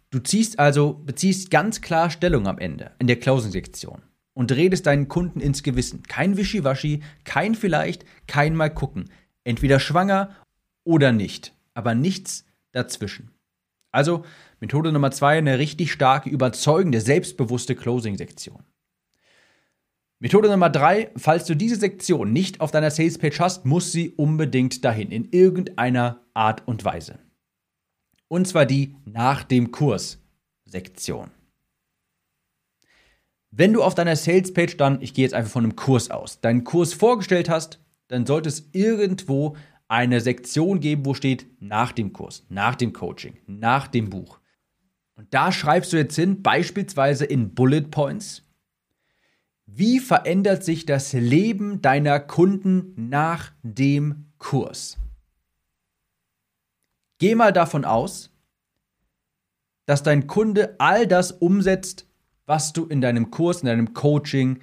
Du 0.09 0.19
ziehst 0.19 0.59
also, 0.59 0.93
beziehst 0.93 1.49
ganz 1.49 1.81
klar 1.81 2.11
Stellung 2.11 2.47
am 2.47 2.59
Ende 2.59 2.91
in 2.99 3.07
der 3.07 3.19
Closing-Sektion 3.19 4.03
und 4.33 4.51
redest 4.51 4.85
deinen 4.85 5.07
Kunden 5.07 5.39
ins 5.39 5.63
Gewissen. 5.63 6.03
Kein 6.03 6.37
Wischiwaschi, 6.37 7.01
kein 7.23 7.55
vielleicht, 7.55 8.05
kein 8.27 8.55
Mal 8.55 8.69
gucken. 8.69 9.09
Entweder 9.43 9.79
schwanger 9.79 10.35
oder 10.83 11.11
nicht, 11.11 11.55
aber 11.73 11.95
nichts 11.95 12.45
dazwischen. 12.71 13.31
Also 13.91 14.25
Methode 14.59 14.91
Nummer 14.91 15.11
zwei, 15.11 15.37
eine 15.37 15.59
richtig 15.59 15.91
starke, 15.91 16.29
überzeugende, 16.29 16.99
selbstbewusste 16.99 17.75
Closing-Sektion. 17.75 18.63
Methode 20.19 20.49
Nummer 20.49 20.69
drei, 20.69 21.11
falls 21.17 21.45
du 21.45 21.55
diese 21.55 21.75
Sektion 21.75 22.31
nicht 22.31 22.61
auf 22.61 22.71
deiner 22.71 22.91
Salespage 22.91 23.39
hast, 23.39 23.65
muss 23.65 23.91
sie 23.91 24.11
unbedingt 24.11 24.83
dahin, 24.85 25.11
in 25.11 25.29
irgendeiner 25.31 26.21
Art 26.33 26.65
und 26.67 26.85
Weise. 26.85 27.19
Und 28.29 28.47
zwar 28.47 28.65
die 28.65 28.95
nach 29.05 29.43
dem 29.43 29.71
Kurs 29.71 30.19
Sektion. 30.65 31.29
Wenn 33.51 33.73
du 33.73 33.83
auf 33.83 33.93
deiner 33.93 34.15
Salespage 34.15 34.77
dann, 34.77 35.01
ich 35.01 35.13
gehe 35.13 35.23
jetzt 35.23 35.35
einfach 35.35 35.51
von 35.51 35.65
einem 35.65 35.75
Kurs 35.75 36.09
aus, 36.09 36.41
deinen 36.41 36.63
Kurs 36.63 36.93
vorgestellt 36.93 37.49
hast, 37.49 37.79
dann 38.07 38.25
sollte 38.25 38.49
es 38.49 38.69
irgendwo 38.71 39.55
eine 39.93 40.21
Sektion 40.21 40.79
geben, 40.79 41.05
wo 41.05 41.13
steht 41.13 41.45
nach 41.61 41.91
dem 41.91 42.13
Kurs, 42.13 42.47
nach 42.49 42.73
dem 42.73 42.93
Coaching, 42.93 43.37
nach 43.45 43.87
dem 43.87 44.09
Buch. 44.09 44.39
Und 45.13 45.31
da 45.35 45.51
schreibst 45.51 45.93
du 45.93 45.97
jetzt 45.97 46.15
hin, 46.15 46.41
beispielsweise 46.41 47.25
in 47.25 47.53
Bullet 47.53 47.91
Points, 47.91 48.41
wie 49.67 49.99
verändert 49.99 50.63
sich 50.63 50.87
das 50.87 51.13
Leben 51.13 51.83
deiner 51.83 52.19
Kunden 52.19 53.07
nach 53.07 53.51
dem 53.61 54.31
Kurs? 54.39 54.97
Geh 57.19 57.35
mal 57.35 57.53
davon 57.53 57.85
aus, 57.85 58.31
dass 59.85 60.01
dein 60.01 60.25
Kunde 60.25 60.75
all 60.79 61.05
das 61.05 61.31
umsetzt, 61.31 62.07
was 62.47 62.73
du 62.73 62.87
in 62.87 62.99
deinem 62.99 63.29
Kurs, 63.29 63.61
in 63.61 63.67
deinem 63.67 63.93
Coaching 63.93 64.59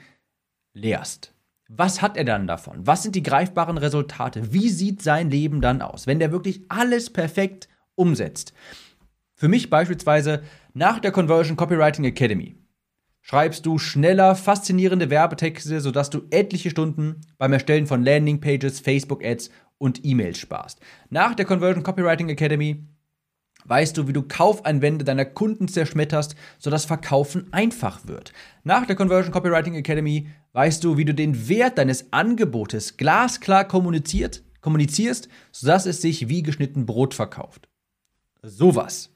lehrst. 0.72 1.34
Was 1.72 2.02
hat 2.02 2.16
er 2.16 2.24
dann 2.24 2.48
davon? 2.48 2.84
Was 2.84 3.04
sind 3.04 3.14
die 3.14 3.22
greifbaren 3.22 3.78
Resultate? 3.78 4.52
Wie 4.52 4.70
sieht 4.70 5.02
sein 5.02 5.30
Leben 5.30 5.60
dann 5.60 5.82
aus, 5.82 6.08
wenn 6.08 6.18
der 6.18 6.32
wirklich 6.32 6.62
alles 6.68 7.10
perfekt 7.10 7.68
umsetzt? 7.94 8.52
Für 9.36 9.46
mich 9.46 9.70
beispielsweise 9.70 10.42
nach 10.74 10.98
der 10.98 11.12
Conversion 11.12 11.56
Copywriting 11.56 12.04
Academy 12.06 12.56
schreibst 13.20 13.66
du 13.66 13.78
schneller 13.78 14.34
faszinierende 14.34 15.10
Werbetexte, 15.10 15.80
sodass 15.80 16.10
du 16.10 16.22
etliche 16.30 16.70
Stunden 16.70 17.20
beim 17.38 17.52
Erstellen 17.52 17.86
von 17.86 18.04
Landingpages, 18.04 18.80
Facebook-Ads 18.80 19.50
und 19.78 20.04
E-Mails 20.04 20.38
sparst. 20.38 20.80
Nach 21.08 21.36
der 21.36 21.46
Conversion 21.46 21.84
Copywriting 21.84 22.30
Academy 22.30 22.84
weißt 23.64 23.96
du, 23.96 24.08
wie 24.08 24.12
du 24.12 24.22
Kaufeinwände 24.22 25.04
deiner 25.04 25.24
Kunden 25.24 25.68
zerschmetterst, 25.68 26.34
sodass 26.58 26.84
Verkaufen 26.84 27.52
einfach 27.52 28.06
wird. 28.06 28.32
Nach 28.64 28.86
der 28.86 28.96
Conversion 28.96 29.32
Copywriting 29.32 29.74
Academy 29.74 30.28
weißt 30.52 30.82
du, 30.84 30.96
wie 30.96 31.04
du 31.04 31.14
den 31.14 31.48
Wert 31.48 31.78
deines 31.78 32.12
Angebotes 32.12 32.96
glasklar 32.96 33.64
kommuniziert, 33.64 34.42
kommunizierst, 34.60 35.28
sodass 35.52 35.86
es 35.86 36.02
sich 36.02 36.28
wie 36.28 36.42
geschnitten 36.42 36.86
Brot 36.86 37.14
verkauft. 37.14 37.68
Sowas. 38.42 39.10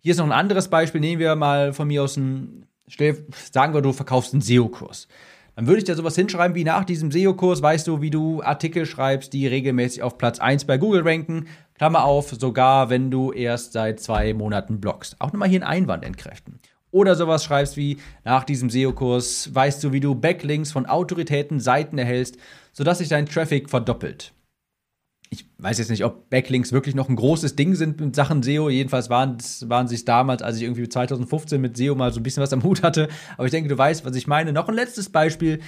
Hier 0.00 0.12
ist 0.12 0.18
noch 0.18 0.26
ein 0.26 0.32
anderes 0.32 0.68
Beispiel. 0.68 1.00
Nehmen 1.00 1.20
wir 1.20 1.36
mal 1.36 1.72
von 1.72 1.88
mir 1.88 2.02
aus 2.02 2.16
ein 2.16 2.66
sagen 3.52 3.74
wir, 3.74 3.82
du 3.82 3.92
verkaufst 3.92 4.32
einen 4.32 4.42
SEO-Kurs. 4.42 5.08
Dann 5.54 5.66
würde 5.66 5.78
ich 5.78 5.84
dir 5.84 5.94
sowas 5.94 6.14
hinschreiben 6.14 6.54
wie 6.54 6.64
nach 6.64 6.84
diesem 6.84 7.10
SEO-Kurs 7.10 7.60
weißt 7.60 7.86
du, 7.86 8.00
wie 8.00 8.10
du 8.10 8.42
Artikel 8.42 8.86
schreibst, 8.86 9.32
die 9.32 9.46
regelmäßig 9.46 10.02
auf 10.02 10.16
Platz 10.16 10.38
1 10.38 10.64
bei 10.64 10.78
Google 10.78 11.02
ranken. 11.02 11.46
Klammer 11.74 12.04
auf, 12.04 12.30
sogar 12.30 12.88
wenn 12.88 13.10
du 13.10 13.32
erst 13.32 13.72
seit 13.72 14.00
zwei 14.00 14.32
Monaten 14.32 14.80
bloggst. 14.80 15.16
Auch 15.18 15.32
nochmal 15.32 15.48
hier 15.48 15.60
einen 15.60 15.82
Einwand 15.82 16.04
entkräften. 16.04 16.58
Oder 16.90 17.14
sowas 17.16 17.44
schreibst 17.44 17.76
wie 17.76 17.98
nach 18.24 18.44
diesem 18.44 18.70
SEO-Kurs 18.70 19.54
weißt 19.54 19.84
du, 19.84 19.92
wie 19.92 20.00
du 20.00 20.14
Backlinks 20.14 20.72
von 20.72 20.86
Autoritäten, 20.86 21.60
Seiten 21.60 21.98
erhältst, 21.98 22.36
sodass 22.72 22.98
sich 22.98 23.08
dein 23.08 23.26
Traffic 23.26 23.68
verdoppelt 23.68 24.32
ich 25.32 25.46
weiß 25.56 25.78
jetzt 25.78 25.88
nicht, 25.88 26.04
ob 26.04 26.28
Backlinks 26.28 26.72
wirklich 26.72 26.94
noch 26.94 27.08
ein 27.08 27.16
großes 27.16 27.56
Ding 27.56 27.74
sind 27.74 28.02
in 28.02 28.12
Sachen 28.12 28.42
SEO. 28.42 28.68
Jedenfalls 28.68 29.08
waren, 29.08 29.38
waren 29.62 29.88
sie 29.88 29.94
es 29.94 30.04
damals, 30.04 30.42
als 30.42 30.58
ich 30.58 30.64
irgendwie 30.64 30.86
2015 30.86 31.58
mit 31.58 31.74
SEO 31.74 31.94
mal 31.94 32.12
so 32.12 32.20
ein 32.20 32.22
bisschen 32.22 32.42
was 32.42 32.52
am 32.52 32.62
Hut 32.62 32.82
hatte. 32.82 33.08
Aber 33.38 33.46
ich 33.46 33.50
denke, 33.50 33.70
du 33.70 33.78
weißt, 33.78 34.04
was 34.04 34.14
ich 34.14 34.26
meine. 34.26 34.52
Noch 34.52 34.68
ein 34.68 34.74
letztes 34.74 35.08
Beispiel. 35.08 35.60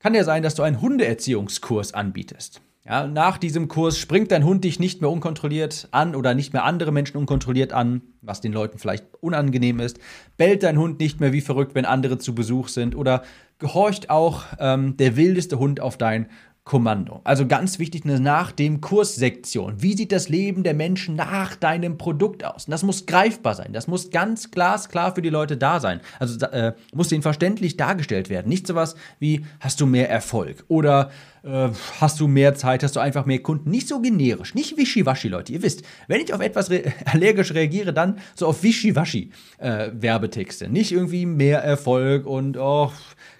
Kann 0.00 0.12
ja 0.12 0.22
sein, 0.22 0.42
dass 0.42 0.54
du 0.54 0.62
einen 0.62 0.82
Hundeerziehungskurs 0.82 1.94
anbietest. 1.94 2.60
Ja, 2.84 3.06
nach 3.06 3.38
diesem 3.38 3.68
Kurs 3.68 3.96
springt 3.96 4.30
dein 4.30 4.44
Hund 4.44 4.64
dich 4.64 4.78
nicht 4.78 5.00
mehr 5.00 5.08
unkontrolliert 5.08 5.88
an 5.90 6.14
oder 6.14 6.34
nicht 6.34 6.52
mehr 6.52 6.64
andere 6.64 6.92
Menschen 6.92 7.16
unkontrolliert 7.16 7.72
an, 7.72 8.02
was 8.20 8.42
den 8.42 8.52
Leuten 8.52 8.76
vielleicht 8.76 9.06
unangenehm 9.22 9.80
ist. 9.80 9.98
Bellt 10.36 10.62
dein 10.62 10.78
Hund 10.78 11.00
nicht 11.00 11.20
mehr 11.20 11.32
wie 11.32 11.40
verrückt, 11.40 11.74
wenn 11.74 11.86
andere 11.86 12.18
zu 12.18 12.34
Besuch 12.34 12.68
sind 12.68 12.94
oder 12.94 13.22
gehorcht 13.58 14.10
auch 14.10 14.44
ähm, 14.58 14.98
der 14.98 15.16
wildeste 15.16 15.58
Hund 15.58 15.80
auf 15.80 15.96
dein 15.96 16.26
Kommando. 16.64 17.20
Also 17.24 17.46
ganz 17.46 17.78
wichtig, 17.78 18.04
eine 18.04 18.18
nach 18.18 18.50
dem 18.50 18.80
Kurssektion. 18.80 19.82
Wie 19.82 19.92
sieht 19.94 20.12
das 20.12 20.30
Leben 20.30 20.62
der 20.62 20.72
Menschen 20.72 21.14
nach 21.14 21.56
deinem 21.56 21.98
Produkt 21.98 22.42
aus? 22.42 22.64
Und 22.64 22.70
das 22.70 22.82
muss 22.82 23.04
greifbar 23.04 23.54
sein. 23.54 23.74
Das 23.74 23.86
muss 23.86 24.10
ganz 24.10 24.50
glasklar 24.50 25.14
für 25.14 25.20
die 25.20 25.28
Leute 25.28 25.58
da 25.58 25.78
sein. 25.78 26.00
Also 26.18 26.42
äh, 26.46 26.72
muss 26.94 27.12
ihnen 27.12 27.20
verständlich 27.20 27.76
dargestellt 27.76 28.30
werden. 28.30 28.48
Nicht 28.48 28.66
sowas 28.66 28.96
wie, 29.18 29.44
hast 29.60 29.78
du 29.82 29.86
mehr 29.86 30.08
Erfolg? 30.08 30.64
Oder 30.68 31.10
äh, 31.42 31.68
hast 32.00 32.18
du 32.20 32.28
mehr 32.28 32.54
Zeit? 32.54 32.82
Hast 32.82 32.96
du 32.96 33.00
einfach 33.00 33.26
mehr 33.26 33.40
Kunden? 33.40 33.68
Nicht 33.68 33.86
so 33.86 34.00
generisch. 34.00 34.54
Nicht 34.54 34.78
wischiwaschi, 34.78 35.28
Leute. 35.28 35.52
Ihr 35.52 35.62
wisst, 35.62 35.82
wenn 36.08 36.22
ich 36.22 36.32
auf 36.32 36.40
etwas 36.40 36.70
re 36.70 36.84
allergisch 37.04 37.52
reagiere, 37.52 37.92
dann 37.92 38.18
so 38.34 38.46
auf 38.46 38.62
wischiwaschi 38.62 39.30
äh, 39.58 39.90
Werbetexte. 39.92 40.70
Nicht 40.70 40.92
irgendwie 40.92 41.26
mehr 41.26 41.62
Erfolg 41.62 42.24
und, 42.24 42.56
oh, 42.56 42.90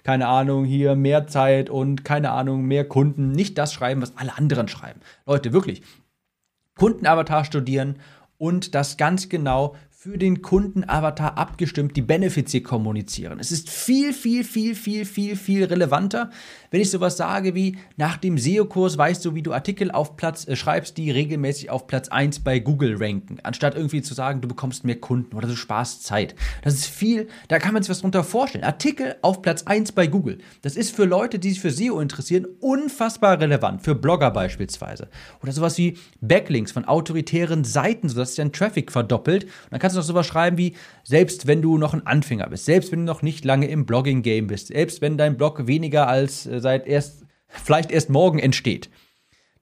keine 0.05 0.27
Ahnung, 0.27 0.65
hier 0.65 0.95
mehr 0.95 1.25
Zeit 1.25 1.71
und 1.71 2.05
keine 2.05 2.29
Ahnung, 2.29 2.63
mehr 2.65 2.87
Kunden. 2.87 3.31
Nicht 3.31 3.57
das 3.57 3.73
schreiben, 3.73 4.03
was 4.03 4.15
alle 4.17 4.37
anderen 4.37 4.67
schreiben. 4.67 4.99
Leute, 5.25 5.51
wirklich. 5.51 5.81
Kundenavatar 6.75 7.43
studieren 7.43 7.95
und 8.37 8.75
das 8.75 8.97
ganz 8.97 9.29
genau 9.29 9.75
für 10.05 10.19
den 10.19 10.43
Kundenavatar 10.43 11.35
abgestimmt 11.35 11.97
die 11.97 12.03
Benefits 12.03 12.51
hier 12.51 12.61
kommunizieren. 12.61 13.39
Es 13.39 13.51
ist 13.51 13.71
viel, 13.71 14.13
viel, 14.13 14.43
viel, 14.43 14.75
viel, 14.75 15.03
viel, 15.03 15.35
viel 15.35 15.63
relevanter, 15.63 16.29
wenn 16.69 16.79
ich 16.79 16.91
sowas 16.91 17.17
sage 17.17 17.55
wie, 17.55 17.77
nach 17.97 18.17
dem 18.17 18.37
SEO-Kurs 18.37 18.99
weißt 18.99 19.25
du, 19.25 19.33
wie 19.33 19.41
du 19.41 19.51
Artikel 19.51 19.89
auf 19.89 20.15
Platz 20.15 20.47
äh, 20.47 20.55
schreibst, 20.55 20.97
die 20.97 21.09
regelmäßig 21.09 21.71
auf 21.71 21.87
Platz 21.87 22.09
1 22.09 22.41
bei 22.41 22.59
Google 22.59 22.97
ranken, 22.99 23.39
anstatt 23.41 23.73
irgendwie 23.73 24.03
zu 24.03 24.13
sagen, 24.13 24.41
du 24.41 24.47
bekommst 24.47 24.83
mehr 24.83 24.99
Kunden 24.99 25.35
oder 25.35 25.47
du 25.47 25.55
sparst 25.55 26.03
Zeit. 26.03 26.35
Das 26.61 26.75
ist 26.75 26.85
viel, 26.85 27.27
da 27.47 27.57
kann 27.57 27.73
man 27.73 27.81
sich 27.81 27.89
was 27.89 28.01
drunter 28.01 28.23
vorstellen. 28.23 28.63
Artikel 28.63 29.15
auf 29.23 29.41
Platz 29.41 29.63
1 29.63 29.93
bei 29.93 30.05
Google. 30.05 30.37
Das 30.61 30.75
ist 30.75 30.95
für 30.95 31.05
Leute, 31.05 31.39
die 31.39 31.49
sich 31.49 31.61
für 31.61 31.71
SEO 31.71 31.99
interessieren, 31.99 32.45
unfassbar 32.59 33.39
relevant, 33.39 33.81
für 33.81 33.95
Blogger 33.95 34.29
beispielsweise. 34.29 35.07
Oder 35.41 35.51
sowas 35.51 35.79
wie 35.79 35.97
Backlinks 36.21 36.73
von 36.73 36.85
autoritären 36.85 37.63
Seiten, 37.63 38.07
sodass 38.07 38.35
sich 38.35 38.37
dein 38.37 38.51
Traffic 38.51 38.91
verdoppelt. 38.91 39.45
Und 39.45 39.51
dann 39.71 39.79
kannst 39.79 39.94
du 39.95 39.99
noch 39.99 40.07
sowas 40.07 40.27
schreiben 40.27 40.57
wie, 40.57 40.75
selbst 41.03 41.47
wenn 41.47 41.61
du 41.61 41.77
noch 41.77 41.93
ein 41.93 42.05
Anfänger 42.05 42.47
bist, 42.49 42.65
selbst 42.65 42.91
wenn 42.91 42.99
du 42.99 43.05
noch 43.05 43.21
nicht 43.21 43.45
lange 43.45 43.67
im 43.67 43.85
Blogging-Game 43.85 44.47
bist, 44.47 44.67
selbst 44.67 45.01
wenn 45.01 45.17
dein 45.17 45.37
Blog 45.37 45.67
weniger 45.67 46.07
als 46.07 46.45
äh, 46.45 46.59
seit 46.59 46.87
erst, 46.87 47.25
vielleicht 47.47 47.91
erst 47.91 48.09
morgen 48.09 48.39
entsteht. 48.39 48.89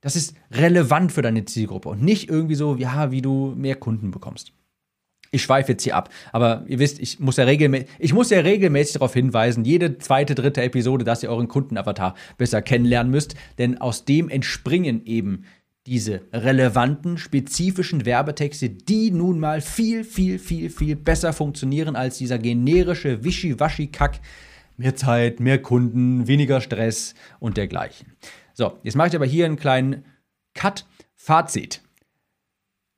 Das 0.01 0.17
ist 0.17 0.35
relevant 0.51 1.13
für 1.13 1.21
deine 1.21 1.45
Zielgruppe 1.45 1.89
und 1.89 2.03
nicht 2.03 2.29
irgendwie 2.29 2.55
so, 2.55 2.75
ja, 2.75 3.11
wie 3.11 3.21
du 3.21 3.53
mehr 3.55 3.75
Kunden 3.75 4.11
bekommst. 4.11 4.51
Ich 5.31 5.41
schweife 5.41 5.71
jetzt 5.71 5.83
hier 5.83 5.95
ab, 5.95 6.09
aber 6.31 6.63
ihr 6.67 6.77
wisst, 6.77 6.99
ich 6.99 7.19
muss 7.19 7.37
ja, 7.37 7.45
regelmäßig, 7.45 7.87
ich 7.97 8.13
muss 8.13 8.29
ja 8.29 8.41
regelmäßig 8.41 8.93
darauf 8.93 9.13
hinweisen, 9.13 9.65
jede 9.65 9.97
zweite, 9.97 10.35
dritte 10.35 10.61
Episode, 10.61 11.05
dass 11.05 11.23
ihr 11.23 11.29
euren 11.29 11.47
Kundenavatar 11.47 12.13
besser 12.37 12.61
kennenlernen 12.61 13.11
müsst, 13.11 13.33
denn 13.57 13.79
aus 13.79 14.05
dem 14.05 14.29
entspringen 14.29 15.05
eben 15.05 15.45
diese 15.85 16.21
relevanten, 16.31 17.17
spezifischen 17.17 18.05
Werbetexte, 18.05 18.69
die 18.69 19.11
nun 19.11 19.39
mal 19.39 19.61
viel, 19.61 20.03
viel, 20.03 20.39
viel, 20.39 20.69
viel 20.69 20.95
besser 20.95 21.33
funktionieren 21.33 21.95
als 21.95 22.17
dieser 22.17 22.39
generische 22.39 23.23
Wischiwaschi-Kack. 23.23 24.19
Mehr 24.77 24.95
Zeit, 24.95 25.39
mehr 25.39 25.61
Kunden, 25.61 26.27
weniger 26.27 26.61
Stress 26.61 27.13
und 27.39 27.57
dergleichen. 27.57 28.13
So, 28.53 28.79
jetzt 28.83 28.95
mache 28.95 29.09
ich 29.09 29.15
aber 29.15 29.25
hier 29.25 29.45
einen 29.45 29.57
kleinen 29.57 30.05
Cut. 30.53 30.85
Fazit. 31.15 31.81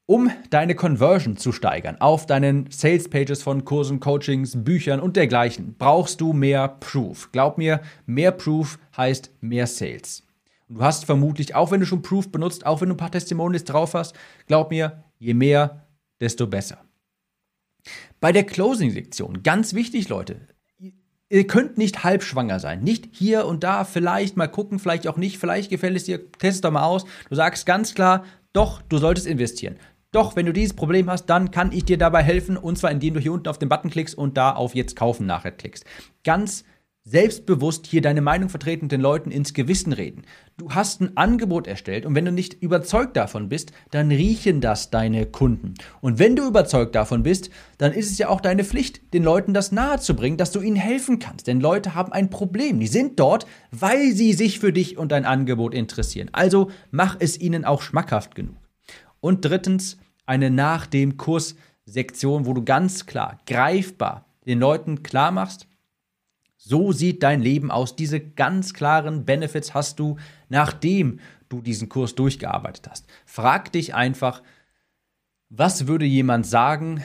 Um 0.08 0.32
deine 0.50 0.74
Conversion 0.74 1.38
zu 1.38 1.52
steigern 1.52 2.02
auf 2.02 2.26
deinen 2.26 2.72
Sales 2.72 3.08
Pages 3.08 3.44
von 3.44 3.66
Kursen, 3.66 4.00
Coachings, 4.00 4.64
Büchern 4.64 5.00
und 5.00 5.16
dergleichen, 5.16 5.76
brauchst 5.78 6.22
du 6.22 6.34
mehr 6.34 6.68
Proof. 6.68 7.32
Glaub 7.32 7.60
mir, 7.60 7.82
mehr 8.08 8.32
Proof 8.32 8.80
heißt 8.98 9.32
mehr 9.42 9.68
Sales. 9.68 10.24
Und 10.68 10.76
du 10.76 10.82
hast 10.82 11.06
vermutlich, 11.06 11.56
auch 11.56 11.72
wenn 11.72 11.80
du 11.80 11.86
schon 11.86 12.02
Proof 12.02 12.32
benutzt, 12.32 12.66
auch 12.66 12.82
wenn 12.82 12.90
du 12.90 12.96
ein 12.96 12.98
paar 13.00 13.12
Testimonials 13.12 13.64
drauf 13.66 13.94
hast, 13.94 14.16
glaub 14.48 14.72
mir, 14.72 15.04
je 15.20 15.34
mehr, 15.34 15.88
desto 16.20 16.48
besser. 16.48 16.84
Bei 18.20 18.32
der 18.32 18.44
Closing-Sektion, 18.44 19.44
ganz 19.44 19.74
wichtig, 19.74 20.10
Leute, 20.10 20.48
ihr 21.30 21.48
könnt 21.48 21.78
nicht 21.78 22.04
halbschwanger 22.04 22.60
sein. 22.60 22.84
Nicht 22.84 23.10
hier 23.12 23.46
und 23.46 23.64
da, 23.64 23.84
vielleicht 23.84 24.38
mal 24.38 24.48
gucken, 24.48 24.80
vielleicht 24.80 25.08
auch 25.08 25.18
nicht, 25.18 25.38
vielleicht 25.38 25.70
gefällt 25.70 25.96
es 25.96 26.06
dir, 26.06 26.32
test 26.32 26.56
es 26.56 26.62
doch 26.62 26.72
mal 26.72 26.84
aus. 26.84 27.06
Du 27.30 27.36
sagst 27.36 27.66
ganz 27.66 27.94
klar, 27.94 28.24
doch, 28.54 28.82
du 28.82 28.98
solltest 28.98 29.28
investieren. 29.28 29.78
Doch, 30.12 30.36
wenn 30.36 30.46
du 30.46 30.54
dieses 30.54 30.74
Problem 30.74 31.10
hast, 31.10 31.26
dann 31.26 31.52
kann 31.52 31.74
ich 31.74 31.84
dir 31.84 31.98
dabei 31.98 32.24
helfen 32.24 32.56
und 32.56 32.78
zwar 32.78 32.90
indem 32.90 33.16
du 33.16 33.20
hier 33.20 33.34
unten 33.34 33.50
auf 33.50 33.60
den 33.60 33.68
Button 33.68 33.90
klickst 33.90 34.18
und 34.18 34.38
da 34.38 34.54
auf 34.54 34.74
Jetzt 34.74 34.96
kaufen 34.96 35.26
nachher 35.26 35.52
klickst. 35.52 35.84
Ganz 36.24 36.64
selbstbewusst 37.06 37.86
hier 37.86 38.02
deine 38.02 38.22
Meinung 38.22 38.50
vertreten 38.50 38.86
und 38.86 38.92
den 38.92 39.00
Leuten 39.00 39.30
ins 39.30 39.54
Gewissen 39.54 39.94
reden. 39.94 40.24
Du 40.58 40.72
hast 40.72 41.02
ein 41.02 41.16
Angebot 41.16 41.68
erstellt 41.68 42.06
und 42.06 42.16
wenn 42.16 42.26
du 42.26 42.32
nicht 42.32 42.62
überzeugt 42.64 43.16
davon 43.16 43.48
bist, 43.48 43.72
dann 43.92 44.10
riechen 44.10 44.60
das 44.60 44.90
deine 44.90 45.28
Kunden. 45.28 45.76
Und 46.02 46.18
wenn 46.18 46.36
du 46.36 46.48
überzeugt 46.48 46.96
davon 46.96 47.22
bist, 47.22 47.52
dann 47.78 47.94
ist 47.94 48.12
es 48.12 48.18
ja 48.18 48.28
auch 48.30 48.42
deine 48.42 48.64
Pflicht, 48.64 49.14
den 49.14 49.24
Leuten 49.24 49.54
das 49.54 49.72
nahezubringen, 49.72 50.38
dass 50.38 50.52
du 50.52 50.62
ihnen 50.62 50.76
helfen 50.76 51.20
kannst. 51.20 51.46
Denn 51.46 51.62
Leute 51.62 51.94
haben 51.94 52.12
ein 52.12 52.32
Problem. 52.32 52.80
Die 52.80 52.88
sind 52.88 53.20
dort, 53.20 53.46
weil 53.70 54.14
sie 54.14 54.34
sich 54.34 54.60
für 54.60 54.74
dich 54.74 54.98
und 54.98 55.12
dein 55.12 55.26
Angebot 55.26 55.76
interessieren. 55.76 56.30
Also 56.32 56.72
mach 56.90 57.18
es 57.20 57.40
ihnen 57.40 57.66
auch 57.66 57.84
schmackhaft 57.84 58.34
genug. 58.34 58.56
Und 59.20 59.46
drittens, 59.46 59.98
eine 60.26 60.50
nach 60.50 60.88
dem 60.88 61.18
Kurs 61.18 61.56
Sektion, 61.86 62.48
wo 62.48 62.54
du 62.54 62.64
ganz 62.64 63.06
klar, 63.06 63.40
greifbar 63.46 64.26
den 64.48 64.60
Leuten 64.60 65.04
klar 65.04 65.32
machst, 65.32 65.68
so 66.66 66.92
sieht 66.92 67.22
dein 67.22 67.42
Leben 67.42 67.70
aus. 67.70 67.96
Diese 67.96 68.20
ganz 68.20 68.74
klaren 68.74 69.24
Benefits 69.24 69.76
hast 69.76 70.00
du, 70.00 70.18
nachdem 70.50 71.20
du 71.48 71.62
diesen 71.62 71.90
Kurs 71.90 72.16
durchgearbeitet 72.16 72.88
hast. 72.90 73.06
Frag 73.26 73.72
dich 73.72 73.94
einfach, 73.94 74.42
was 75.50 75.86
würde 75.86 76.06
jemand 76.06 76.48
sagen, 76.48 77.04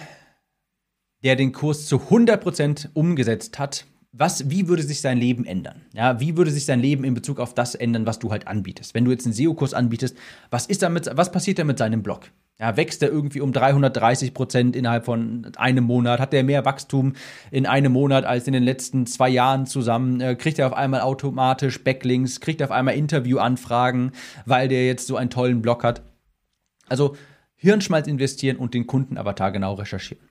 der 1.23 1.37
den 1.37 1.53
Kurs 1.53 1.87
zu 1.87 1.97
100% 1.97 2.89
umgesetzt 2.95 3.59
hat? 3.59 3.85
Was, 4.13 4.51
wie 4.51 4.67
würde 4.67 4.83
sich 4.83 5.01
sein 5.01 5.19
Leben 5.19 5.45
ändern? 5.45 5.83
Ja, 5.93 6.19
wie 6.19 6.37
würde 6.37 6.51
sich 6.51 6.65
sein 6.65 6.81
Leben 6.81 7.05
in 7.05 7.15
Bezug 7.15 7.39
auf 7.39 7.55
das 7.55 7.77
ändern, 7.77 8.07
was 8.07 8.19
du 8.19 8.33
halt 8.33 8.49
anbietest? 8.49 8.93
Wenn 8.93 9.05
du 9.05 9.13
jetzt 9.13 9.25
einen 9.25 9.35
SEO-Kurs 9.35 9.73
anbietest, 9.73 10.17
was 10.51 10.67
ist 10.67 10.83
damit, 10.83 11.09
was 11.15 11.31
passiert 11.31 11.61
da 11.61 11.65
mit 11.65 11.79
seinem 11.79 12.03
Blog? 12.03 12.33
Ja, 12.59 12.77
wächst 12.77 13.03
er 13.03 13.09
irgendwie 13.09 13.41
um 13.41 13.53
330 13.53 14.35
Prozent 14.35 14.75
innerhalb 14.75 15.05
von 15.05 15.51
einem 15.57 15.85
Monat? 15.85 16.19
Hat 16.19 16.35
er 16.35 16.43
mehr 16.43 16.65
Wachstum 16.65 17.15
in 17.53 17.67
einem 17.67 17.93
Monat 17.93 18.25
als 18.25 18.49
in 18.49 18.53
den 18.53 18.65
letzten 18.65 19.07
zwei 19.07 19.29
Jahren 19.29 19.67
zusammen? 19.67 20.21
Äh, 20.21 20.35
kriegt 20.35 20.59
er 20.59 20.67
auf 20.67 20.75
einmal 20.75 21.03
automatisch 21.03 21.83
Backlinks? 21.85 22.41
Kriegt 22.41 22.61
er 22.61 22.67
auf 22.67 22.73
einmal 22.73 22.97
Interviewanfragen, 22.97 24.11
weil 24.45 24.67
der 24.67 24.87
jetzt 24.87 25.07
so 25.07 25.17
einen 25.17 25.31
tollen 25.31 25.63
Blog 25.63 25.85
hat? 25.85 26.03
Also 26.89 27.17
Hirnschmalz 27.55 28.09
investieren 28.09 28.57
und 28.57 28.75
den 28.75 28.89
Kundenavatar 28.89 29.53
genau 29.53 29.75
recherchieren. 29.75 30.30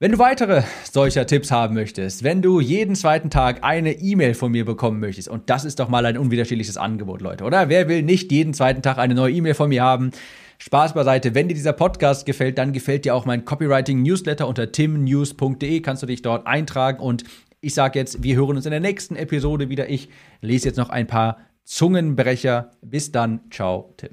Wenn 0.00 0.12
du 0.12 0.18
weitere 0.20 0.62
solcher 0.88 1.26
Tipps 1.26 1.50
haben 1.50 1.74
möchtest, 1.74 2.22
wenn 2.22 2.40
du 2.40 2.60
jeden 2.60 2.94
zweiten 2.94 3.30
Tag 3.30 3.64
eine 3.64 3.94
E-Mail 3.94 4.34
von 4.34 4.52
mir 4.52 4.64
bekommen 4.64 5.00
möchtest, 5.00 5.28
und 5.28 5.50
das 5.50 5.64
ist 5.64 5.80
doch 5.80 5.88
mal 5.88 6.06
ein 6.06 6.16
unwiderstehliches 6.16 6.76
Angebot, 6.76 7.20
Leute, 7.20 7.42
oder? 7.42 7.68
Wer 7.68 7.88
will 7.88 8.04
nicht 8.04 8.30
jeden 8.30 8.54
zweiten 8.54 8.80
Tag 8.80 8.98
eine 8.98 9.16
neue 9.16 9.32
E-Mail 9.32 9.54
von 9.54 9.70
mir 9.70 9.82
haben? 9.82 10.12
Spaß 10.58 10.94
beiseite. 10.94 11.34
Wenn 11.34 11.48
dir 11.48 11.54
dieser 11.54 11.72
Podcast 11.72 12.26
gefällt, 12.26 12.58
dann 12.58 12.72
gefällt 12.72 13.06
dir 13.06 13.14
auch 13.16 13.26
mein 13.26 13.44
Copywriting-Newsletter 13.44 14.46
unter 14.46 14.70
timnews.de. 14.70 15.80
Kannst 15.80 16.04
du 16.04 16.06
dich 16.06 16.22
dort 16.22 16.46
eintragen. 16.46 17.00
Und 17.00 17.24
ich 17.60 17.74
sage 17.74 17.98
jetzt, 17.98 18.22
wir 18.22 18.36
hören 18.36 18.54
uns 18.54 18.66
in 18.66 18.70
der 18.70 18.78
nächsten 18.78 19.16
Episode 19.16 19.68
wieder. 19.68 19.90
Ich 19.90 20.10
lese 20.40 20.68
jetzt 20.68 20.76
noch 20.76 20.90
ein 20.90 21.08
paar 21.08 21.38
Zungenbrecher. 21.64 22.70
Bis 22.82 23.10
dann. 23.10 23.40
Ciao, 23.50 23.94
Tim. 23.96 24.10